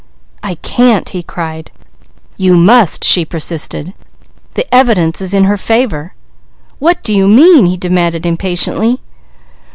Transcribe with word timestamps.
"I 0.41 0.55
can't!" 0.55 1.09
he 1.09 1.21
cried. 1.21 1.69
"You 2.35 2.57
must! 2.57 3.01
The 3.03 3.93
evidence 4.71 5.21
is 5.21 5.31
in 5.35 5.43
her 5.43 5.57
favour." 5.57 6.15
"What 6.79 7.03
do 7.03 7.13
you 7.13 7.27
mean?" 7.27 7.67
he 7.67 7.77
demanded 7.77 8.25
impatiently. 8.25 8.99